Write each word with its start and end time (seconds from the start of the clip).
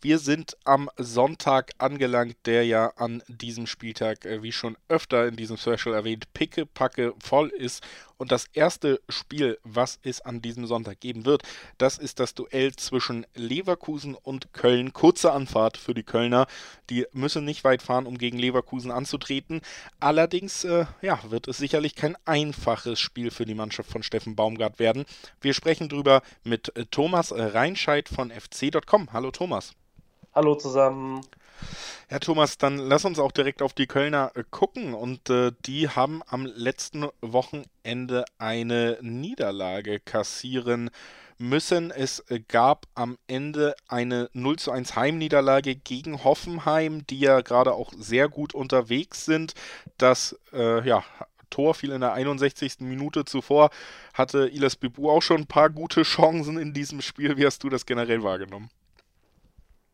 Wir 0.00 0.18
sind 0.18 0.56
am 0.64 0.88
Sonntag 0.96 1.72
angelangt, 1.78 2.36
der 2.44 2.64
ja 2.64 2.92
an 2.96 3.22
diesem 3.26 3.66
Spieltag, 3.66 4.24
äh, 4.24 4.42
wie 4.42 4.52
schon 4.52 4.76
öfter 4.88 5.26
in 5.26 5.36
diesem 5.36 5.56
Special 5.56 5.94
erwähnt, 5.94 6.32
pickepacke 6.34 7.14
voll 7.18 7.48
ist. 7.48 7.82
Und 8.16 8.32
das 8.32 8.46
erste 8.52 9.00
Spiel, 9.08 9.58
was 9.62 10.00
es 10.02 10.20
an 10.20 10.42
diesem 10.42 10.66
Sonntag 10.66 10.98
geben 11.00 11.24
wird, 11.24 11.42
das 11.78 11.98
ist 11.98 12.18
das 12.18 12.34
Duell 12.34 12.74
zwischen 12.74 13.26
Leverkusen 13.34 14.16
und 14.16 14.52
Köln. 14.52 14.92
Kurze 14.92 15.32
Anfahrt 15.32 15.76
für 15.76 15.94
die 15.94 16.02
Kölner. 16.02 16.48
Die 16.90 17.06
müssen 17.12 17.44
nicht 17.44 17.62
weit 17.62 17.80
fahren, 17.80 18.06
um 18.06 18.18
gegen 18.18 18.38
Leverkusen 18.38 18.90
anzutreten. 18.90 19.60
Allerdings 20.00 20.64
äh, 20.64 20.86
ja, 21.00 21.20
wird 21.28 21.46
es 21.46 21.58
sicherlich 21.58 21.94
kein 21.94 22.16
einfaches 22.24 22.98
Spiel 22.98 23.30
für 23.30 23.46
die 23.46 23.54
Mannschaft 23.54 23.90
von 23.90 24.02
Steffen 24.02 24.34
Baumgart 24.34 24.80
werden. 24.80 25.04
Wir 25.40 25.54
sprechen 25.54 25.88
drüber 25.88 26.22
mit 26.42 26.76
äh, 26.76 26.86
Thomas 26.86 27.32
Reinscheid 27.32 28.08
von 28.08 28.32
fc.com. 28.32 29.12
Hallo 29.12 29.27
Thomas. 29.30 29.72
Hallo 30.34 30.54
zusammen. 30.54 31.20
Ja, 32.10 32.18
Thomas, 32.20 32.56
dann 32.56 32.78
lass 32.78 33.04
uns 33.04 33.18
auch 33.18 33.32
direkt 33.32 33.60
auf 33.60 33.74
die 33.74 33.86
Kölner 33.86 34.32
äh, 34.34 34.44
gucken. 34.50 34.94
Und 34.94 35.28
äh, 35.28 35.52
die 35.66 35.88
haben 35.88 36.22
am 36.26 36.46
letzten 36.46 37.06
Wochenende 37.20 38.24
eine 38.38 38.98
Niederlage 39.02 40.00
kassieren 40.00 40.90
müssen. 41.36 41.90
Es 41.90 42.20
äh, 42.30 42.40
gab 42.40 42.86
am 42.94 43.18
Ende 43.26 43.74
eine 43.88 44.30
0 44.32 44.58
zu 44.58 44.72
1 44.72 44.96
Heimniederlage 44.96 45.76
gegen 45.76 46.24
Hoffenheim, 46.24 47.06
die 47.06 47.20
ja 47.20 47.40
gerade 47.42 47.74
auch 47.74 47.92
sehr 47.98 48.28
gut 48.28 48.54
unterwegs 48.54 49.24
sind. 49.24 49.54
Das 49.98 50.38
äh, 50.52 50.86
ja, 50.86 51.04
Tor 51.50 51.74
fiel 51.74 51.92
in 51.92 52.00
der 52.00 52.12
61. 52.12 52.80
Minute 52.80 53.24
zuvor. 53.24 53.70
Hatte 54.14 54.48
Ilas 54.48 54.76
Bibu 54.76 55.10
auch 55.10 55.22
schon 55.22 55.42
ein 55.42 55.46
paar 55.46 55.70
gute 55.70 56.02
Chancen 56.02 56.58
in 56.58 56.72
diesem 56.72 57.02
Spiel. 57.02 57.36
Wie 57.36 57.46
hast 57.46 57.62
du 57.62 57.68
das 57.68 57.86
generell 57.86 58.22
wahrgenommen? 58.22 58.70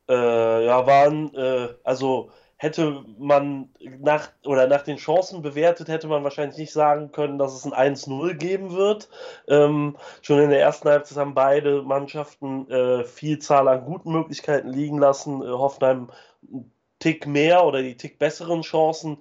Äh, 0.09 0.67
ja, 0.67 0.87
waren, 0.87 1.35
äh, 1.35 1.69
also 1.83 2.31
hätte 2.57 3.05
man 3.19 3.69
nach 4.01 4.31
oder 4.47 4.67
nach 4.67 4.83
den 4.83 4.97
Chancen 4.97 5.43
bewertet, 5.43 5.89
hätte 5.89 6.07
man 6.09 6.25
wahrscheinlich 6.25 6.59
nicht 6.59 6.73
sagen 6.73 7.13
können, 7.13 7.39
dass 7.39 7.55
es 7.55 7.71
ein 7.71 7.95
1-0 7.97 8.35
geben 8.35 8.73
wird. 8.73 9.09
Ähm, 9.49 9.97
schon 10.23 10.41
in 10.41 10.51
der 10.51 10.61
ersten 10.61 10.89
Halbzeit 10.89 11.19
haben 11.19 11.35
beide 11.35 11.83
Mannschaften 11.83 12.71
äh, 12.71 13.05
Vielzahl 13.05 13.69
an 13.69 13.85
guten 13.85 14.13
Möglichkeiten 14.13 14.69
liegen 14.69 14.99
lassen. 14.99 15.43
Äh, 15.43 15.49
Hoffenheim 15.49 16.11
einen 16.51 16.73
Tick 16.99 17.27
mehr 17.27 17.65
oder 17.67 17.83
die 17.83 17.97
Tick 17.97 18.19
besseren 18.19 18.63
Chancen. 18.63 19.19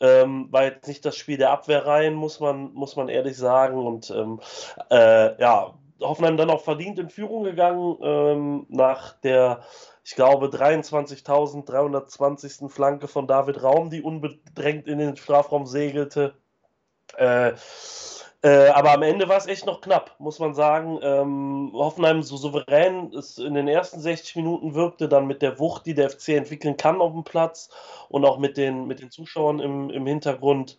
Ähm, 0.00 0.48
war 0.52 0.64
jetzt 0.64 0.86
nicht 0.86 1.04
das 1.04 1.16
Spiel 1.16 1.38
der 1.38 1.50
Abwehrreihen, 1.50 2.14
muss 2.14 2.40
man, 2.40 2.72
muss 2.72 2.96
man 2.96 3.08
ehrlich 3.08 3.36
sagen. 3.36 3.84
Und 3.84 4.10
ähm, 4.10 4.40
äh, 4.90 5.40
ja, 5.40 5.74
Hoffenheim 6.00 6.36
dann 6.36 6.50
auch 6.50 6.62
verdient 6.62 6.98
in 6.98 7.10
Führung 7.10 7.44
gegangen 7.44 7.98
ähm, 8.02 8.66
nach 8.68 9.14
der 9.20 9.60
ich 10.08 10.14
glaube, 10.14 10.46
23.320. 10.46 12.70
Flanke 12.70 13.08
von 13.08 13.26
David 13.26 13.62
Raum, 13.62 13.90
die 13.90 14.00
unbedrängt 14.00 14.88
in 14.88 14.98
den 14.98 15.18
Strafraum 15.18 15.66
segelte. 15.66 16.32
Äh, 17.18 17.52
äh, 18.40 18.68
aber 18.68 18.92
am 18.92 19.02
Ende 19.02 19.28
war 19.28 19.36
es 19.36 19.46
echt 19.46 19.66
noch 19.66 19.82
knapp, 19.82 20.14
muss 20.18 20.38
man 20.38 20.54
sagen. 20.54 20.98
Ähm, 21.02 21.72
Hoffenheim 21.74 22.22
so 22.22 22.38
souverän 22.38 23.12
es 23.12 23.36
in 23.36 23.52
den 23.52 23.68
ersten 23.68 24.00
60 24.00 24.36
Minuten 24.36 24.74
wirkte, 24.74 25.10
dann 25.10 25.26
mit 25.26 25.42
der 25.42 25.58
Wucht, 25.58 25.84
die 25.84 25.92
der 25.92 26.08
FC 26.08 26.30
entwickeln 26.30 26.78
kann 26.78 27.02
auf 27.02 27.12
dem 27.12 27.24
Platz 27.24 27.68
und 28.08 28.24
auch 28.24 28.38
mit 28.38 28.56
den, 28.56 28.86
mit 28.86 29.00
den 29.00 29.10
Zuschauern 29.10 29.60
im, 29.60 29.90
im 29.90 30.06
Hintergrund 30.06 30.78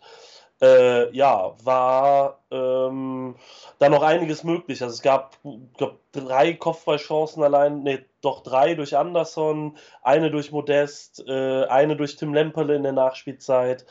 äh, 0.60 1.14
ja, 1.16 1.54
war 1.64 2.40
ähm, 2.50 3.36
da 3.78 3.88
noch 3.88 4.02
einiges 4.02 4.44
möglich. 4.44 4.82
Also 4.82 4.94
es 4.94 5.02
gab, 5.02 5.38
glaub, 5.76 5.98
drei 6.12 6.54
Kopfballchancen 6.54 7.42
allein, 7.42 7.82
nee, 7.82 8.04
doch 8.20 8.42
drei 8.42 8.74
durch 8.74 8.96
Anderson, 8.96 9.76
eine 10.02 10.30
durch 10.30 10.52
Modest, 10.52 11.24
äh, 11.26 11.64
eine 11.64 11.96
durch 11.96 12.16
Tim 12.16 12.34
Lemperle 12.34 12.74
in 12.74 12.82
der 12.82 12.92
Nachspielzeit. 12.92 13.86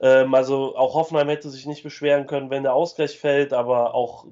Ähm, 0.00 0.34
also 0.34 0.76
auch 0.76 0.94
Hoffenheim 0.94 1.28
hätte 1.28 1.50
sich 1.50 1.66
nicht 1.66 1.82
beschweren 1.82 2.26
können, 2.26 2.50
wenn 2.50 2.64
der 2.64 2.74
Ausgleich 2.74 3.18
fällt, 3.18 3.52
aber 3.52 3.94
auch 3.94 4.26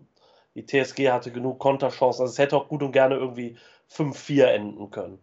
die 0.54 0.66
TSG 0.66 1.10
hatte 1.10 1.30
genug 1.30 1.58
Konterchancen. 1.58 2.22
Also 2.22 2.32
es 2.32 2.38
hätte 2.38 2.56
auch 2.56 2.68
gut 2.68 2.82
und 2.82 2.92
gerne 2.92 3.14
irgendwie 3.16 3.56
5-4 3.88 4.44
enden 4.44 4.90
können 4.90 5.20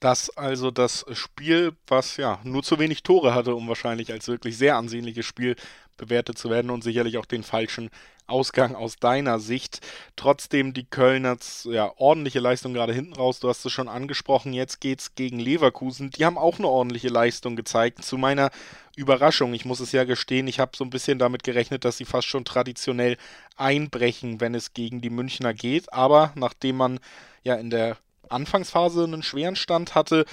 dass 0.00 0.30
also 0.36 0.70
das 0.70 1.06
Spiel, 1.12 1.72
was 1.86 2.16
ja 2.16 2.38
nur 2.44 2.62
zu 2.62 2.78
wenig 2.78 3.02
Tore 3.02 3.34
hatte, 3.34 3.54
um 3.54 3.68
wahrscheinlich 3.68 4.12
als 4.12 4.28
wirklich 4.28 4.56
sehr 4.56 4.76
ansehnliches 4.76 5.26
Spiel 5.26 5.56
bewertet 5.96 6.38
zu 6.38 6.50
werden 6.50 6.70
und 6.70 6.84
sicherlich 6.84 7.18
auch 7.18 7.24
den 7.24 7.42
falschen 7.42 7.90
Ausgang 8.26 8.74
aus 8.74 8.96
deiner 8.96 9.38
Sicht. 9.38 9.80
Trotzdem 10.16 10.74
die 10.74 10.84
Kölner, 10.84 11.36
ja, 11.64 11.92
ordentliche 11.96 12.40
Leistung 12.40 12.74
gerade 12.74 12.92
hinten 12.92 13.14
raus. 13.14 13.40
Du 13.40 13.48
hast 13.48 13.64
es 13.64 13.72
schon 13.72 13.88
angesprochen. 13.88 14.52
Jetzt 14.52 14.80
geht's 14.80 15.14
gegen 15.14 15.38
Leverkusen. 15.38 16.10
Die 16.10 16.24
haben 16.24 16.38
auch 16.38 16.58
eine 16.58 16.68
ordentliche 16.68 17.08
Leistung 17.08 17.54
gezeigt. 17.54 18.04
Zu 18.04 18.18
meiner 18.18 18.50
Überraschung, 18.96 19.54
ich 19.54 19.64
muss 19.64 19.80
es 19.80 19.92
ja 19.92 20.04
gestehen, 20.04 20.48
ich 20.48 20.58
habe 20.58 20.76
so 20.76 20.84
ein 20.84 20.90
bisschen 20.90 21.18
damit 21.18 21.44
gerechnet, 21.44 21.84
dass 21.84 21.98
sie 21.98 22.04
fast 22.04 22.26
schon 22.26 22.44
traditionell 22.44 23.16
einbrechen, 23.56 24.40
wenn 24.40 24.54
es 24.54 24.72
gegen 24.74 25.00
die 25.00 25.10
Münchner 25.10 25.54
geht. 25.54 25.92
Aber 25.92 26.32
nachdem 26.34 26.76
man 26.76 26.98
ja 27.44 27.54
in 27.54 27.70
der 27.70 27.96
Anfangsphase 28.30 29.04
einen 29.04 29.22
schweren 29.22 29.56
Stand 29.56 29.94
hatte, 29.94 30.24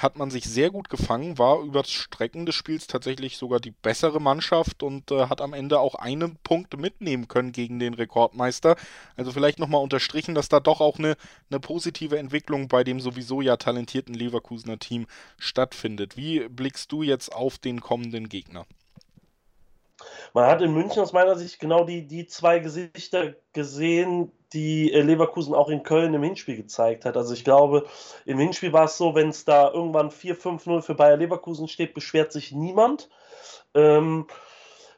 hat 0.00 0.16
man 0.16 0.30
sich 0.30 0.44
sehr 0.44 0.70
gut 0.70 0.88
gefangen, 0.88 1.38
war 1.38 1.60
über 1.60 1.82
das 1.82 1.90
Strecken 1.90 2.46
des 2.46 2.54
Spiels 2.54 2.86
tatsächlich 2.86 3.36
sogar 3.36 3.60
die 3.60 3.72
bessere 3.72 4.20
Mannschaft 4.20 4.82
und 4.82 5.10
äh, 5.10 5.26
hat 5.26 5.40
am 5.40 5.52
Ende 5.52 5.80
auch 5.80 5.94
einen 5.94 6.36
Punkt 6.42 6.78
mitnehmen 6.78 7.28
können 7.28 7.52
gegen 7.52 7.78
den 7.78 7.94
Rekordmeister. 7.94 8.76
Also 9.16 9.32
vielleicht 9.32 9.58
nochmal 9.58 9.82
unterstrichen, 9.82 10.34
dass 10.34 10.48
da 10.48 10.60
doch 10.60 10.80
auch 10.80 10.98
eine, 10.98 11.16
eine 11.50 11.60
positive 11.60 12.18
Entwicklung 12.18 12.68
bei 12.68 12.84
dem 12.84 13.00
sowieso 13.00 13.42
ja 13.42 13.56
talentierten 13.56 14.14
Leverkusener 14.14 14.78
Team 14.78 15.06
stattfindet. 15.38 16.16
Wie 16.16 16.48
blickst 16.48 16.90
du 16.90 17.02
jetzt 17.02 17.32
auf 17.32 17.58
den 17.58 17.80
kommenden 17.80 18.28
Gegner? 18.28 18.66
Man 20.34 20.46
hat 20.46 20.62
in 20.62 20.72
München 20.72 21.02
aus 21.02 21.12
meiner 21.12 21.36
Sicht 21.36 21.60
genau 21.60 21.84
die, 21.84 22.06
die 22.06 22.26
zwei 22.26 22.58
Gesichter 22.58 23.34
gesehen, 23.52 24.32
die 24.52 24.92
äh, 24.92 25.02
Leverkusen 25.02 25.54
auch 25.54 25.68
in 25.68 25.82
Köln 25.82 26.14
im 26.14 26.22
Hinspiel 26.22 26.56
gezeigt 26.56 27.04
hat. 27.04 27.16
Also 27.16 27.34
ich 27.34 27.44
glaube, 27.44 27.86
im 28.24 28.38
Hinspiel 28.38 28.72
war 28.72 28.84
es 28.84 28.96
so, 28.96 29.14
wenn 29.14 29.28
es 29.28 29.44
da 29.44 29.70
irgendwann 29.70 30.10
4-5-0 30.10 30.82
für 30.82 30.94
Bayer 30.94 31.16
Leverkusen 31.16 31.68
steht, 31.68 31.94
beschwert 31.94 32.32
sich 32.32 32.52
niemand. 32.52 33.08
Ähm, 33.74 34.26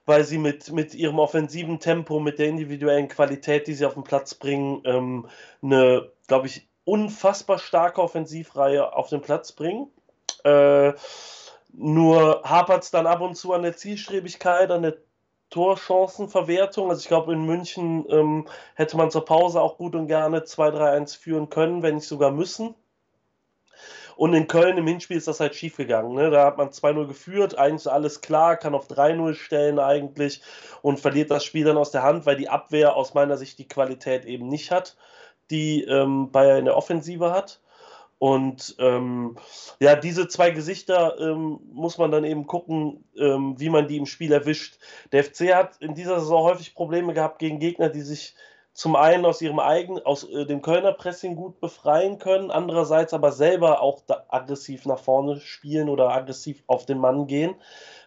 weil 0.07 0.25
sie 0.25 0.39
mit, 0.39 0.71
mit 0.73 0.95
ihrem 0.95 1.19
offensiven 1.19 1.79
Tempo, 1.81 2.21
mit 2.21 2.39
der 2.39 2.49
individuellen 2.49 3.09
Qualität, 3.09 3.67
die 3.67 3.75
sie 3.75 3.87
auf 3.87 3.95
den 3.95 4.05
Platz 4.05 4.35
bringen, 4.35 4.83
ähm, 4.85 5.29
eine, 5.63 6.11
glaube 6.27 6.47
ich, 6.47 6.69
unfassbar 6.85 7.59
starke 7.59 8.03
Offensivreihe 8.03 8.93
auf 8.93 9.09
den 9.09 9.23
Platz 9.23 9.53
bringen. 9.53 9.91
Äh, 10.45 10.93
nur 11.73 12.43
hapert 12.45 12.85
es 12.85 12.91
dann 12.91 13.07
ab 13.07 13.21
und 13.21 13.35
zu 13.35 13.53
an 13.53 13.63
der 13.63 13.77
Zielstrebigkeit, 13.77 14.71
an 14.71 14.83
der 14.83 14.97
Torchancenverwertung. 15.55 16.91
Also 16.91 17.01
ich 17.01 17.09
glaube, 17.09 17.33
in 17.33 17.47
München 17.47 18.05
ähm, 18.11 18.49
hätte 18.75 18.97
man 18.97 19.13
zur 19.13 19.25
Pause 19.25 19.61
auch 19.61 19.77
gut 19.79 19.95
und 19.95 20.09
gerne 20.09 20.41
2-3-1 20.41 21.17
führen 21.17 21.49
können, 21.49 21.83
wenn 21.83 21.95
nicht 21.95 22.09
sogar 22.09 22.33
müssen. 22.33 22.75
Und 24.17 24.35
in 24.35 24.49
Köln 24.49 24.79
im 24.79 24.87
Hinspiel 24.87 25.17
ist 25.17 25.29
das 25.29 25.39
halt 25.39 25.55
schief 25.55 25.77
gegangen. 25.77 26.15
Ne? 26.15 26.31
Da 26.31 26.45
hat 26.45 26.59
man 26.59 26.71
2-0 26.71 27.07
geführt, 27.07 27.57
eigentlich 27.57 27.91
alles 27.91 28.21
klar, 28.21 28.57
kann 28.57 28.75
auf 28.75 28.89
3-0 28.89 29.35
stellen 29.35 29.79
eigentlich 29.79 30.43
und 30.83 30.99
verliert 30.99 31.31
das 31.31 31.45
Spiel 31.45 31.65
dann 31.65 31.79
aus 31.79 31.93
der 31.93 32.03
Hand, 32.03 32.27
weil 32.27 32.37
die 32.37 32.49
Abwehr 32.49 32.97
aus 32.97 33.15
meiner 33.15 33.37
Sicht 33.37 33.59
die 33.61 33.69
Qualität 33.69 34.25
eben 34.25 34.49
nicht 34.49 34.73
hat, 34.73 34.97
die 35.51 35.85
ähm, 35.85 36.33
Bayern 36.33 36.59
in 36.59 36.65
der 36.65 36.77
Offensive 36.77 37.31
hat. 37.31 37.61
Und 38.25 38.77
ähm, 38.79 39.37
ja, 39.81 39.97
diese 39.97 40.27
zwei 40.29 40.51
Gesichter 40.51 41.21
ähm, 41.21 41.61
muss 41.75 41.99
man 41.99 42.11
dann 42.11 42.25
eben 42.25 42.47
gucken, 42.47 43.05
ähm, 43.19 43.61
wie 43.61 43.69
man 43.69 43.87
die 43.87 43.99
im 43.99 44.07
Spiel 44.07 44.33
erwischt. 44.33 44.79
Der 45.13 45.25
FC 45.25 45.55
hat 45.55 45.77
in 45.81 45.95
dieser 45.95 46.21
Saison 46.21 46.43
häufig 46.43 46.75
Probleme 46.75 47.13
gehabt 47.13 47.39
gegen 47.39 47.59
Gegner, 47.59 47.91
die 47.91 48.01
sich 48.01 48.35
zum 48.73 48.97
einen 48.97 49.27
aus 49.27 49.43
ihrem 49.43 49.59
eigenen, 49.59 50.07
aus 50.07 50.25
äh, 50.25 50.47
dem 50.47 50.63
Kölner 50.63 50.93
Pressing 50.93 51.37
gut 51.37 51.61
befreien 51.61 52.19
können, 52.19 52.51
andererseits 52.51 53.13
aber 53.13 53.31
selber 53.31 53.83
auch 53.83 54.01
aggressiv 54.29 54.87
nach 54.87 55.01
vorne 55.01 55.39
spielen 55.41 55.91
oder 55.91 56.09
aggressiv 56.09 56.63
auf 56.67 56.87
den 56.87 57.01
Mann 57.01 57.27
gehen. 57.27 57.55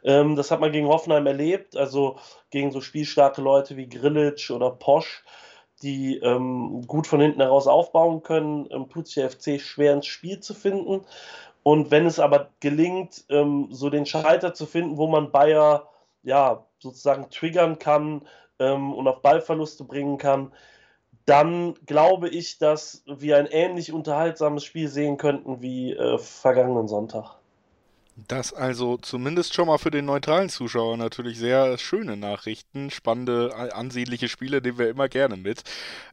Ähm, 0.04 0.36
das 0.36 0.50
hat 0.50 0.62
man 0.62 0.72
gegen 0.72 0.88
Hoffenheim 0.88 1.28
erlebt, 1.28 1.78
also 1.78 2.18
gegen 2.50 2.72
so 2.72 2.82
spielstarke 2.82 3.44
Leute 3.44 3.78
wie 3.78 3.88
Grillitsch 3.88 4.50
oder 4.50 4.72
Posch 4.72 5.24
die 5.82 6.18
ähm, 6.18 6.86
gut 6.88 7.08
von 7.08 7.22
hinten 7.22 7.42
heraus 7.42 7.68
aufbauen 7.68 8.24
können, 8.24 8.68
ähm, 8.72 8.90
tut 8.90 9.10
FC 9.10 9.60
schwer 9.60 9.94
ins 9.94 10.08
Spiel 10.08 10.40
zu 10.40 10.54
finden. 10.54 11.06
Und 11.64 11.92
wenn 11.92 12.06
es 12.06 12.20
aber 12.20 12.50
gelingt, 12.60 13.26
ähm, 13.30 13.68
so 13.72 13.90
den 13.90 14.06
Schalter 14.06 14.54
zu 14.54 14.66
finden, 14.66 14.98
wo 14.98 15.08
man 15.08 15.32
Bayer 15.32 15.90
ja 16.24 16.66
sozusagen 16.80 17.30
triggern 17.30 17.80
kann 17.80 18.22
ähm, 18.60 18.94
und 18.94 19.08
auf 19.08 19.22
Ballverluste 19.22 19.84
bringen 19.84 20.18
kann, 20.18 20.54
dann 21.26 21.76
glaube 21.86 22.30
ich, 22.30 22.58
dass 22.58 23.04
wir 23.06 23.38
ein 23.38 23.48
ähnlich 23.48 23.92
unterhaltsames 23.92 24.64
Spiel 24.64 24.88
sehen 24.88 25.18
könnten 25.18 25.62
wie 25.62 25.94
äh, 25.94 26.18
vergangenen 26.18 26.88
Sonntag. 26.88 27.36
Das 28.26 28.52
also 28.52 28.98
zumindest 28.98 29.54
schon 29.54 29.68
mal 29.68 29.78
für 29.78 29.92
den 29.92 30.06
neutralen 30.06 30.50
Zuschauer 30.50 30.98
natürlich 30.98 31.38
sehr 31.38 31.78
schöne 31.78 32.18
Nachrichten, 32.18 32.90
spannende, 32.90 33.56
ansehnliche 33.56 34.28
Spiele, 34.28 34.60
nehmen 34.60 34.80
wir 34.80 34.90
immer 34.90 35.08
gerne 35.08 35.38
mit. 35.38 35.64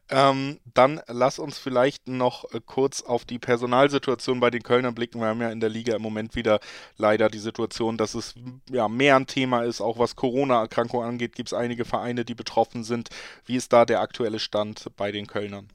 Ähm, 0.09 0.59
dann 0.75 1.01
lass 1.07 1.39
uns 1.39 1.57
vielleicht 1.57 2.07
noch 2.07 2.53
äh, 2.53 2.61
kurz 2.63 3.01
auf 3.01 3.25
die 3.25 3.39
Personalsituation 3.39 4.39
bei 4.39 4.51
den 4.51 4.61
Kölnern 4.61 4.93
blicken. 4.93 5.19
Wir 5.19 5.27
haben 5.29 5.41
ja 5.41 5.49
in 5.49 5.59
der 5.59 5.69
Liga 5.69 5.95
im 5.95 6.03
Moment 6.03 6.35
wieder 6.35 6.59
leider 6.97 7.27
die 7.27 7.39
Situation, 7.39 7.97
dass 7.97 8.13
es 8.13 8.35
ja 8.69 8.87
mehr 8.87 9.15
ein 9.15 9.25
Thema 9.25 9.63
ist, 9.63 9.81
auch 9.81 9.97
was 9.97 10.15
Corona-Erkrankung 10.15 11.03
angeht, 11.03 11.33
gibt 11.33 11.49
es 11.49 11.53
einige 11.53 11.85
Vereine, 11.85 12.23
die 12.23 12.35
betroffen 12.35 12.83
sind. 12.83 13.09
Wie 13.47 13.55
ist 13.55 13.73
da 13.73 13.83
der 13.83 14.01
aktuelle 14.01 14.37
Stand 14.37 14.91
bei 14.95 15.11
den 15.11 15.25
Kölnern? 15.25 15.69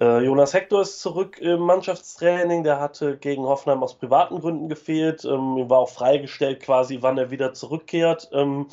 Äh, 0.00 0.24
Jonas 0.24 0.52
Hector 0.52 0.82
ist 0.82 1.00
zurück 1.00 1.38
im 1.38 1.60
Mannschaftstraining. 1.60 2.64
Der 2.64 2.80
hatte 2.80 3.16
gegen 3.16 3.44
Hoffenheim 3.44 3.82
aus 3.82 3.94
privaten 3.94 4.40
Gründen 4.40 4.68
gefehlt. 4.68 5.24
Ähm, 5.24 5.56
ihm 5.56 5.70
war 5.70 5.78
auch 5.78 5.88
freigestellt, 5.88 6.60
quasi, 6.60 6.98
wann 7.00 7.18
er 7.18 7.30
wieder 7.30 7.54
zurückkehrt. 7.54 8.28
Ähm, 8.32 8.66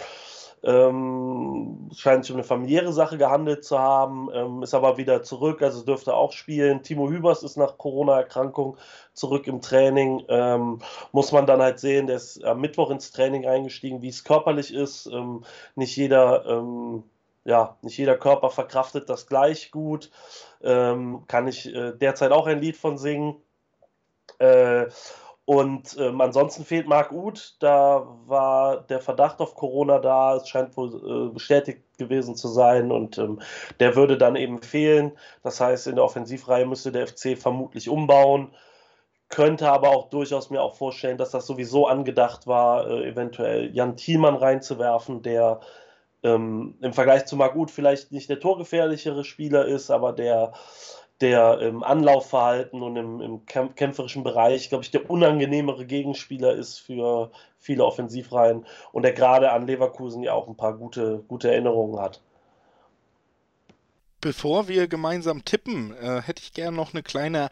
ähm, 0.63 1.89
scheint 1.95 2.23
sich 2.23 2.31
um 2.31 2.37
eine 2.37 2.45
familiäre 2.45 2.93
Sache 2.93 3.17
gehandelt 3.17 3.65
zu 3.65 3.77
haben, 3.79 4.29
ähm, 4.33 4.63
ist 4.63 4.73
aber 4.73 4.97
wieder 4.97 5.21
zurück, 5.21 5.61
also 5.61 5.83
dürfte 5.83 6.15
auch 6.15 6.31
spielen. 6.31 6.83
Timo 6.83 7.09
Hübers 7.09 7.43
ist 7.43 7.57
nach 7.57 7.77
Corona-Erkrankung 7.77 8.77
zurück 9.13 9.47
im 9.47 9.61
Training. 9.61 10.23
Ähm, 10.29 10.79
muss 11.11 11.33
man 11.33 11.45
dann 11.45 11.61
halt 11.61 11.79
sehen, 11.79 12.07
der 12.07 12.15
ist 12.15 12.43
am 12.45 12.61
Mittwoch 12.61 12.91
ins 12.91 13.11
Training 13.11 13.45
eingestiegen, 13.45 14.01
wie 14.01 14.07
es 14.07 14.23
körperlich 14.23 14.73
ist. 14.73 15.07
Ähm, 15.07 15.43
nicht 15.75 15.97
jeder 15.97 16.45
ja, 17.45 17.77
nicht 17.81 17.97
jeder 17.97 18.17
Körper 18.17 18.49
verkraftet 18.49 19.09
das 19.09 19.27
gleich 19.27 19.71
gut. 19.71 20.11
Ähm, 20.61 21.23
kann 21.27 21.47
ich 21.47 21.73
äh, 21.73 21.91
derzeit 21.93 22.31
auch 22.31 22.47
ein 22.47 22.59
Lied 22.59 22.77
von 22.77 22.97
singen. 22.97 23.35
Äh, 24.39 24.85
und 25.45 25.97
ähm, 25.99 26.21
ansonsten 26.21 26.63
fehlt 26.63 26.87
Marc 26.87 27.11
Uth. 27.11 27.57
Da 27.59 28.07
war 28.27 28.81
der 28.83 29.01
Verdacht 29.01 29.41
auf 29.41 29.55
Corona 29.55 29.99
da. 29.99 30.37
Es 30.37 30.47
scheint 30.47 30.77
wohl 30.77 31.29
äh, 31.29 31.33
bestätigt 31.33 31.81
gewesen 31.97 32.35
zu 32.35 32.47
sein. 32.47 32.91
Und 32.93 33.17
ähm, 33.17 33.41
der 33.81 33.97
würde 33.97 34.17
dann 34.17 34.37
eben 34.37 34.61
fehlen. 34.61 35.11
Das 35.43 35.59
heißt, 35.59 35.87
in 35.87 35.95
der 35.95 36.05
Offensivreihe 36.05 36.65
müsste 36.65 36.93
der 36.93 37.07
FC 37.07 37.37
vermutlich 37.37 37.89
umbauen. 37.89 38.53
Könnte 39.27 39.69
aber 39.69 39.89
auch 39.89 40.09
durchaus 40.09 40.49
mir 40.49 40.61
auch 40.61 40.75
vorstellen, 40.75 41.17
dass 41.17 41.31
das 41.31 41.45
sowieso 41.45 41.87
angedacht 41.87 42.47
war, 42.47 42.87
äh, 42.87 43.09
eventuell 43.09 43.75
Jan 43.75 43.97
Thielmann 43.97 44.35
reinzuwerfen, 44.35 45.23
der 45.23 45.59
ähm, 46.23 46.75
im 46.81 46.93
Vergleich 46.93 47.25
zu 47.25 47.35
Margut 47.35 47.69
vielleicht 47.69 48.11
nicht 48.11 48.29
der 48.29 48.39
torgefährlichere 48.39 49.23
Spieler 49.23 49.65
ist, 49.65 49.91
aber 49.91 50.13
der, 50.13 50.53
der 51.21 51.59
im 51.59 51.83
Anlaufverhalten 51.83 52.81
und 52.81 52.95
im, 52.95 53.21
im 53.21 53.45
kämpferischen 53.45 54.23
Bereich, 54.23 54.69
glaube 54.69 54.83
ich, 54.83 54.91
der 54.91 55.09
unangenehmere 55.09 55.85
Gegenspieler 55.85 56.53
ist 56.53 56.79
für 56.79 57.31
viele 57.59 57.85
Offensivreihen 57.85 58.65
und 58.91 59.03
der 59.03 59.13
gerade 59.13 59.51
an 59.51 59.67
Leverkusen 59.67 60.23
ja 60.23 60.33
auch 60.33 60.47
ein 60.47 60.57
paar 60.57 60.73
gute, 60.77 61.23
gute 61.27 61.51
Erinnerungen 61.51 61.99
hat. 61.99 62.21
Bevor 64.21 64.69
wir 64.69 64.87
gemeinsam 64.87 65.43
tippen, 65.43 65.93
äh, 65.97 66.21
hätte 66.21 66.41
ich 66.41 66.53
gerne 66.53 66.77
noch 66.77 66.93
eine 66.93 67.03
kleine 67.03 67.49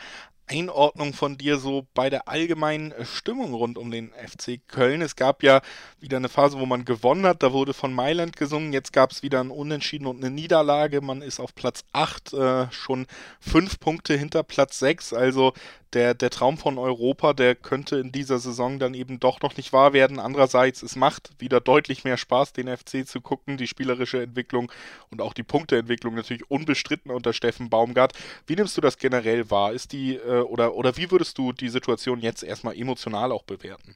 Einordnung 0.51 1.13
von 1.13 1.37
dir 1.37 1.57
so 1.57 1.87
bei 1.93 2.09
der 2.09 2.27
allgemeinen 2.27 2.91
äh, 2.91 3.05
Stimmung 3.05 3.53
rund 3.53 3.77
um 3.77 3.89
den 3.89 4.11
FC 4.11 4.59
Köln. 4.67 5.01
Es 5.01 5.15
gab 5.15 5.43
ja 5.43 5.61
wieder 5.99 6.17
eine 6.17 6.27
Phase, 6.27 6.59
wo 6.59 6.65
man 6.65 6.83
gewonnen 6.83 7.25
hat, 7.25 7.41
da 7.41 7.53
wurde 7.53 7.73
von 7.73 7.93
Mailand 7.93 8.35
gesungen, 8.35 8.73
jetzt 8.73 8.91
gab 8.91 9.11
es 9.11 9.23
wieder 9.23 9.39
ein 9.39 9.49
Unentschieden 9.49 10.07
und 10.07 10.17
eine 10.17 10.33
Niederlage. 10.33 10.99
Man 11.01 11.21
ist 11.21 11.39
auf 11.39 11.55
Platz 11.55 11.85
8, 11.93 12.33
äh, 12.33 12.71
schon 12.71 13.07
fünf 13.39 13.79
Punkte 13.79 14.15
hinter 14.15 14.43
Platz 14.43 14.79
6, 14.79 15.13
also 15.13 15.53
der, 15.93 16.13
der 16.13 16.29
Traum 16.29 16.57
von 16.57 16.77
Europa, 16.77 17.33
der 17.33 17.55
könnte 17.55 17.97
in 17.97 18.11
dieser 18.11 18.39
Saison 18.39 18.79
dann 18.79 18.93
eben 18.93 19.19
doch 19.19 19.41
noch 19.41 19.57
nicht 19.57 19.73
wahr 19.73 19.93
werden. 19.93 20.19
Andererseits, 20.19 20.83
es 20.83 20.95
macht 20.95 21.31
wieder 21.39 21.59
deutlich 21.59 22.03
mehr 22.03 22.17
Spaß, 22.17 22.53
den 22.53 22.67
FC 22.67 23.05
zu 23.05 23.19
gucken, 23.19 23.57
die 23.57 23.67
spielerische 23.67 24.21
Entwicklung 24.21 24.71
und 25.09 25.21
auch 25.21 25.33
die 25.33 25.43
Punkteentwicklung 25.43 26.15
natürlich 26.15 26.49
unbestritten 26.49 27.11
unter 27.11 27.33
Steffen 27.33 27.69
Baumgart. 27.69 28.13
Wie 28.47 28.55
nimmst 28.55 28.77
du 28.77 28.81
das 28.81 28.97
generell 28.97 29.49
wahr? 29.51 29.73
Ist 29.73 29.91
die, 29.91 30.15
äh, 30.15 30.40
oder, 30.49 30.75
oder 30.75 30.95
wie 30.97 31.09
würdest 31.11 31.37
du 31.37 31.51
die 31.51 31.69
Situation 31.69 32.19
jetzt 32.19 32.43
erstmal 32.43 32.77
emotional 32.77 33.31
auch 33.31 33.43
bewerten? 33.43 33.95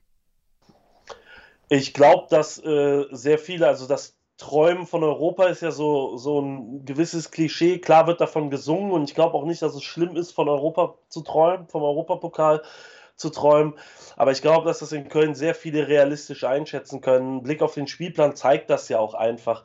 Ich 1.69 1.93
glaube, 1.93 2.27
dass 2.29 2.63
äh, 2.63 3.05
sehr 3.11 3.39
viele, 3.39 3.67
also 3.67 3.87
dass 3.87 4.15
Träumen 4.37 4.85
von 4.85 5.03
Europa 5.03 5.45
ist 5.45 5.61
ja 5.61 5.71
so, 5.71 6.17
so 6.17 6.41
ein 6.41 6.85
gewisses 6.85 7.31
Klischee. 7.31 7.79
Klar 7.79 8.05
wird 8.05 8.19
davon 8.19 8.49
gesungen 8.49 8.91
und 8.91 9.09
ich 9.09 9.15
glaube 9.15 9.33
auch 9.35 9.45
nicht, 9.45 9.61
dass 9.61 9.75
es 9.75 9.83
schlimm 9.83 10.17
ist, 10.17 10.31
von 10.31 10.49
Europa 10.49 10.95
zu 11.07 11.21
träumen, 11.21 11.67
vom 11.67 11.83
Europapokal 11.83 12.61
zu 13.15 13.29
träumen. 13.29 13.75
Aber 14.17 14.31
ich 14.31 14.41
glaube, 14.41 14.65
dass 14.65 14.79
das 14.79 14.91
in 14.91 15.09
Köln 15.09 15.35
sehr 15.35 15.55
viele 15.55 15.87
realistisch 15.87 16.43
einschätzen 16.43 17.01
können. 17.01 17.43
Blick 17.43 17.61
auf 17.61 17.73
den 17.73 17.87
Spielplan 17.87 18.35
zeigt 18.35 18.69
das 18.69 18.89
ja 18.89 18.99
auch 18.99 19.13
einfach. 19.13 19.63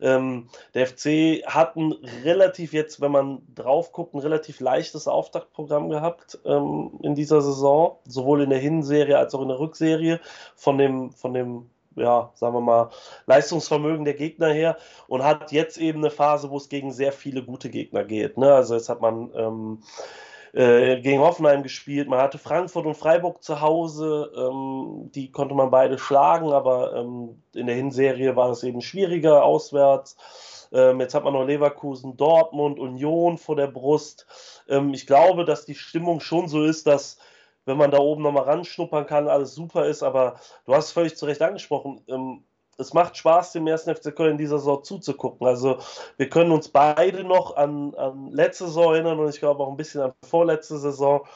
Ähm, 0.00 0.48
der 0.74 0.86
FC 0.86 1.44
hat 1.46 1.76
ein 1.76 1.92
relativ 2.24 2.72
jetzt, 2.72 3.00
wenn 3.00 3.12
man 3.12 3.42
drauf 3.54 3.92
guckt, 3.92 4.14
ein 4.14 4.20
relativ 4.20 4.60
leichtes 4.60 5.06
Auftaktprogramm 5.06 5.88
gehabt 5.88 6.38
ähm, 6.44 6.98
in 7.02 7.14
dieser 7.14 7.40
Saison, 7.40 7.98
sowohl 8.06 8.42
in 8.42 8.50
der 8.50 8.58
Hinserie 8.58 9.18
als 9.18 9.34
auch 9.34 9.42
in 9.42 9.48
der 9.48 9.60
Rückserie. 9.60 10.20
Von 10.56 10.78
dem, 10.78 11.12
von 11.12 11.34
dem 11.34 11.70
ja, 11.94 12.30
sagen 12.34 12.54
wir 12.54 12.60
mal, 12.60 12.90
Leistungsvermögen 13.26 14.04
der 14.04 14.14
Gegner 14.14 14.48
her 14.48 14.76
und 15.08 15.22
hat 15.22 15.52
jetzt 15.52 15.76
eben 15.76 15.98
eine 15.98 16.10
Phase, 16.10 16.50
wo 16.50 16.56
es 16.56 16.68
gegen 16.68 16.90
sehr 16.90 17.12
viele 17.12 17.42
gute 17.42 17.70
Gegner 17.70 18.04
geht. 18.04 18.38
Ne? 18.38 18.52
Also 18.52 18.74
jetzt 18.74 18.88
hat 18.88 19.00
man 19.00 19.30
ähm, 19.36 19.82
äh, 20.52 21.00
gegen 21.00 21.20
Hoffenheim 21.20 21.62
gespielt, 21.62 22.08
man 22.08 22.20
hatte 22.20 22.38
Frankfurt 22.38 22.86
und 22.86 22.96
Freiburg 22.96 23.42
zu 23.42 23.60
Hause, 23.60 24.30
ähm, 24.36 25.10
die 25.14 25.30
konnte 25.30 25.54
man 25.54 25.70
beide 25.70 25.98
schlagen, 25.98 26.52
aber 26.52 26.94
ähm, 26.94 27.42
in 27.54 27.66
der 27.66 27.76
Hinserie 27.76 28.36
war 28.36 28.50
es 28.50 28.62
eben 28.62 28.82
schwieriger 28.82 29.44
auswärts. 29.44 30.16
Ähm, 30.72 31.00
jetzt 31.00 31.14
hat 31.14 31.24
man 31.24 31.34
noch 31.34 31.44
Leverkusen, 31.44 32.16
Dortmund, 32.16 32.78
Union 32.78 33.38
vor 33.38 33.56
der 33.56 33.66
Brust. 33.66 34.26
Ähm, 34.68 34.94
ich 34.94 35.06
glaube, 35.06 35.44
dass 35.44 35.64
die 35.64 35.74
Stimmung 35.74 36.20
schon 36.20 36.48
so 36.48 36.64
ist, 36.64 36.86
dass 36.86 37.18
wenn 37.64 37.76
man 37.76 37.90
da 37.90 37.98
oben 37.98 38.22
nochmal 38.22 38.44
ranschnuppern 38.44 39.06
kann, 39.06 39.28
alles 39.28 39.54
super 39.54 39.86
ist. 39.86 40.02
Aber 40.02 40.36
du 40.66 40.74
hast 40.74 40.86
es 40.86 40.92
völlig 40.92 41.16
zu 41.16 41.26
Recht 41.26 41.42
angesprochen. 41.42 42.02
Es 42.78 42.94
macht 42.94 43.16
Spaß, 43.16 43.52
dem 43.52 43.66
ersten 43.66 43.94
FC 43.94 44.14
Köln 44.14 44.32
in 44.32 44.38
dieser 44.38 44.58
Saison 44.58 44.82
zuzugucken. 44.82 45.46
Also 45.46 45.78
wir 46.16 46.28
können 46.28 46.52
uns 46.52 46.68
beide 46.68 47.24
noch 47.24 47.56
an, 47.56 47.94
an 47.94 48.30
letzte 48.32 48.66
Saison 48.66 48.94
erinnern 48.94 49.18
und 49.18 49.28
ich 49.28 49.40
glaube 49.40 49.62
auch 49.62 49.70
ein 49.70 49.76
bisschen 49.76 50.00
an 50.00 50.12
vorletzte 50.28 50.78
Saison, 50.78 51.26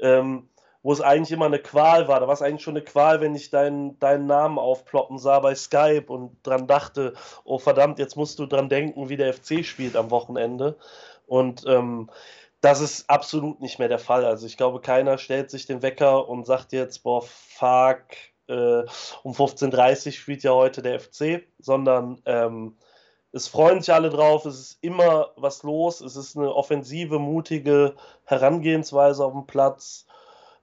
ähm, 0.00 0.48
wo 0.82 0.92
es 0.92 1.00
eigentlich 1.00 1.32
immer 1.32 1.46
eine 1.46 1.58
Qual 1.58 2.08
war. 2.08 2.20
Da 2.20 2.26
war 2.26 2.34
es 2.34 2.42
eigentlich 2.42 2.62
schon 2.62 2.76
eine 2.76 2.84
Qual, 2.84 3.20
wenn 3.20 3.34
ich 3.34 3.50
deinen, 3.50 3.98
deinen 3.98 4.26
Namen 4.26 4.58
aufploppen 4.58 5.18
sah 5.18 5.38
bei 5.40 5.54
Skype 5.54 6.06
und 6.08 6.36
dran 6.42 6.66
dachte, 6.66 7.14
oh 7.44 7.58
verdammt, 7.58 7.98
jetzt 7.98 8.16
musst 8.16 8.38
du 8.38 8.46
dran 8.46 8.68
denken, 8.68 9.08
wie 9.08 9.16
der 9.16 9.34
FC 9.34 9.64
spielt 9.64 9.96
am 9.96 10.10
Wochenende. 10.10 10.76
Und 11.26 11.64
ähm, 11.66 12.10
das 12.60 12.80
ist 12.80 13.08
absolut 13.08 13.60
nicht 13.60 13.78
mehr 13.78 13.88
der 13.88 13.98
Fall. 13.98 14.24
Also 14.24 14.46
ich 14.46 14.56
glaube, 14.56 14.80
keiner 14.80 15.18
stellt 15.18 15.50
sich 15.50 15.66
den 15.66 15.82
Wecker 15.82 16.28
und 16.28 16.46
sagt 16.46 16.72
jetzt, 16.72 17.02
boah, 17.02 17.22
fuck, 17.22 18.04
äh, 18.50 18.84
um 19.22 19.32
15.30 19.32 20.06
Uhr 20.06 20.12
spielt 20.12 20.42
ja 20.42 20.52
heute 20.52 20.82
der 20.82 21.00
FC, 21.00 21.42
sondern 21.58 22.20
ähm, 22.26 22.76
es 23.32 23.46
freuen 23.46 23.80
sich 23.80 23.94
alle 23.94 24.10
drauf, 24.10 24.44
es 24.44 24.58
ist 24.58 24.78
immer 24.82 25.30
was 25.36 25.62
los, 25.62 26.00
es 26.00 26.16
ist 26.16 26.36
eine 26.36 26.52
offensive, 26.52 27.18
mutige 27.18 27.94
Herangehensweise 28.24 29.24
auf 29.24 29.32
dem 29.32 29.46
Platz. 29.46 30.06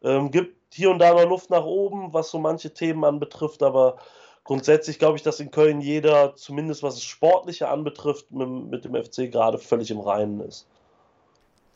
Ähm, 0.03 0.31
gibt 0.31 0.73
hier 0.73 0.91
und 0.91 0.99
da 0.99 1.13
noch 1.13 1.29
Luft 1.29 1.49
nach 1.49 1.63
oben, 1.63 2.13
was 2.13 2.29
so 2.29 2.39
manche 2.39 2.73
Themen 2.73 3.03
anbetrifft, 3.05 3.63
aber 3.63 3.97
grundsätzlich 4.43 4.99
glaube 4.99 5.17
ich, 5.17 5.23
dass 5.23 5.39
in 5.39 5.51
Köln 5.51 5.79
jeder, 5.79 6.35
zumindest 6.35 6.83
was 6.83 6.95
das 6.95 7.03
Sportliche 7.03 7.69
anbetrifft, 7.69 8.31
mit, 8.31 8.49
mit 8.49 8.85
dem 8.85 8.95
FC 8.95 9.31
gerade 9.31 9.57
völlig 9.57 9.89
im 9.91 9.99
Reinen 9.99 10.41
ist. 10.41 10.67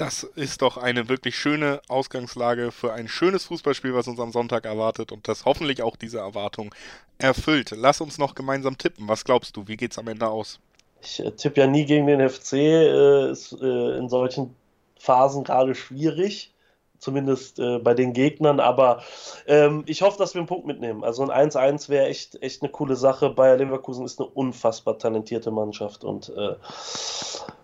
Das 0.01 0.23
ist 0.23 0.63
doch 0.63 0.77
eine 0.77 1.09
wirklich 1.09 1.35
schöne 1.35 1.79
Ausgangslage 1.87 2.71
für 2.71 2.91
ein 2.91 3.07
schönes 3.07 3.45
Fußballspiel, 3.45 3.93
was 3.93 4.07
uns 4.07 4.19
am 4.19 4.31
Sonntag 4.31 4.65
erwartet 4.65 5.11
und 5.11 5.27
das 5.27 5.45
hoffentlich 5.45 5.83
auch 5.83 5.95
diese 5.95 6.17
Erwartung 6.17 6.73
erfüllt. 7.19 7.69
Lass 7.77 8.01
uns 8.01 8.17
noch 8.17 8.33
gemeinsam 8.33 8.79
tippen. 8.79 9.07
Was 9.07 9.23
glaubst 9.23 9.55
du? 9.55 9.67
Wie 9.67 9.77
geht 9.77 9.91
es 9.91 9.99
am 9.99 10.07
Ende 10.07 10.27
aus? 10.27 10.59
Ich 11.03 11.23
äh, 11.23 11.29
tippe 11.29 11.61
ja 11.61 11.67
nie 11.67 11.85
gegen 11.85 12.07
den 12.07 12.27
FC. 12.27 12.53
Äh, 12.53 13.29
ist 13.29 13.53
äh, 13.61 13.97
in 13.99 14.09
solchen 14.09 14.55
Phasen 14.97 15.43
gerade 15.43 15.75
schwierig. 15.75 16.51
Zumindest 16.97 17.59
äh, 17.59 17.77
bei 17.77 17.93
den 17.93 18.13
Gegnern. 18.13 18.59
Aber 18.59 19.03
ähm, 19.45 19.83
ich 19.85 20.01
hoffe, 20.01 20.17
dass 20.17 20.33
wir 20.33 20.39
einen 20.39 20.47
Punkt 20.47 20.65
mitnehmen. 20.65 21.03
Also 21.03 21.29
ein 21.29 21.51
1-1 21.51 21.89
wäre 21.89 22.07
echt, 22.07 22.41
echt 22.41 22.63
eine 22.63 22.71
coole 22.71 22.95
Sache. 22.95 23.29
Bayer 23.29 23.57
Leverkusen 23.57 24.03
ist 24.03 24.19
eine 24.19 24.29
unfassbar 24.29 24.97
talentierte 24.97 25.51
Mannschaft. 25.51 26.03
Und 26.03 26.29
äh, 26.29 26.55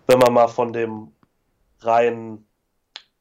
wenn 0.05 0.19
man 0.19 0.33
mal 0.33 0.49
von 0.49 0.71
dem 0.71 1.13
rein 1.81 2.45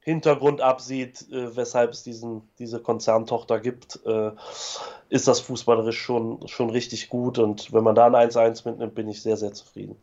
Hintergrund 0.00 0.60
absieht, 0.60 1.26
äh, 1.32 1.56
weshalb 1.56 1.90
es 1.90 2.04
diesen, 2.04 2.48
diese 2.60 2.80
Konzerntochter 2.80 3.58
gibt, 3.58 3.98
äh, 4.06 4.30
ist 5.08 5.26
das 5.26 5.40
fußballerisch 5.40 6.00
schon, 6.00 6.46
schon 6.46 6.70
richtig 6.70 7.08
gut. 7.08 7.38
Und 7.38 7.72
wenn 7.72 7.82
man 7.82 7.96
da 7.96 8.06
ein 8.06 8.14
1-1 8.14 8.68
mitnimmt, 8.68 8.94
bin 8.94 9.08
ich 9.08 9.20
sehr, 9.20 9.36
sehr 9.36 9.52
zufrieden. 9.52 9.96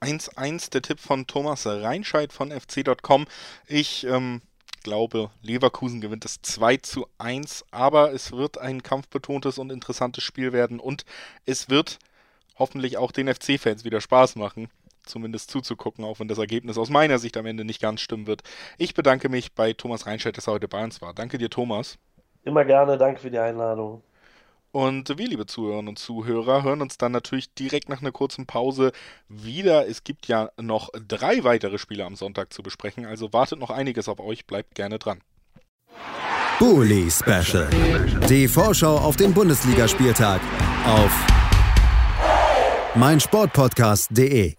1-1 0.00 0.70
der 0.70 0.82
Tipp 0.82 1.00
von 1.00 1.26
Thomas 1.26 1.66
Reinscheid 1.66 2.32
von 2.32 2.52
fc.com. 2.52 3.26
Ich 3.66 4.04
ähm, 4.04 4.40
glaube, 4.84 5.30
Leverkusen 5.42 6.00
gewinnt 6.00 6.24
es 6.24 6.40
2 6.42 6.76
zu 6.78 7.06
1, 7.18 7.64
aber 7.72 8.12
es 8.12 8.30
wird 8.30 8.58
ein 8.58 8.84
kampfbetontes 8.84 9.58
und 9.58 9.70
interessantes 9.70 10.22
Spiel 10.22 10.52
werden 10.52 10.80
und 10.80 11.04
es 11.44 11.68
wird 11.68 11.98
hoffentlich 12.56 12.98
auch 12.98 13.12
den 13.12 13.32
FC-Fans 13.32 13.84
wieder 13.84 14.00
Spaß 14.00 14.36
machen, 14.36 14.68
zumindest 15.04 15.50
zuzugucken, 15.50 16.04
auch 16.04 16.20
wenn 16.20 16.28
das 16.28 16.38
Ergebnis 16.38 16.78
aus 16.78 16.90
meiner 16.90 17.18
Sicht 17.18 17.36
am 17.36 17.46
Ende 17.46 17.64
nicht 17.64 17.80
ganz 17.80 18.00
stimmen 18.00 18.26
wird. 18.26 18.42
Ich 18.78 18.94
bedanke 18.94 19.28
mich 19.28 19.54
bei 19.54 19.72
Thomas 19.72 20.06
Reinscheid, 20.06 20.36
dass 20.36 20.46
er 20.46 20.54
heute 20.54 20.68
bei 20.68 20.82
uns 20.82 21.00
war. 21.00 21.14
Danke 21.14 21.38
dir, 21.38 21.50
Thomas. 21.50 21.98
Immer 22.44 22.64
gerne, 22.64 22.98
danke 22.98 23.20
für 23.20 23.30
die 23.30 23.38
Einladung. 23.38 24.02
Und 24.72 25.18
wir, 25.18 25.28
liebe 25.28 25.44
Zuhörerinnen 25.44 25.90
und 25.90 25.98
Zuhörer, 25.98 26.62
hören 26.62 26.80
uns 26.80 26.96
dann 26.96 27.12
natürlich 27.12 27.52
direkt 27.52 27.90
nach 27.90 28.00
einer 28.00 28.10
kurzen 28.10 28.46
Pause 28.46 28.92
wieder. 29.28 29.86
Es 29.86 30.02
gibt 30.02 30.28
ja 30.28 30.50
noch 30.58 30.88
drei 31.06 31.44
weitere 31.44 31.76
Spiele 31.76 32.06
am 32.06 32.16
Sonntag 32.16 32.54
zu 32.54 32.62
besprechen, 32.62 33.04
also 33.04 33.34
wartet 33.34 33.58
noch 33.58 33.70
einiges 33.70 34.08
auf 34.08 34.18
euch, 34.18 34.46
bleibt 34.46 34.74
gerne 34.74 34.98
dran. 34.98 35.20
Bully 36.58 37.10
Special. 37.10 37.68
Die 38.28 38.48
Vorschau 38.48 38.96
auf 38.96 39.16
den 39.16 39.34
Bundesligaspieltag 39.34 40.40
auf 40.86 41.26
meinsportpodcast.de. 42.94 44.54